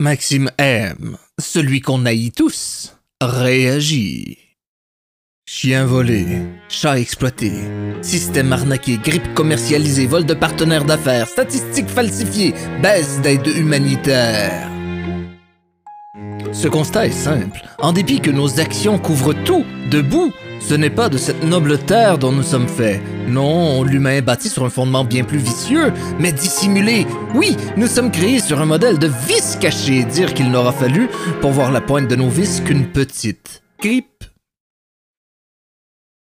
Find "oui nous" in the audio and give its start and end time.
27.34-27.86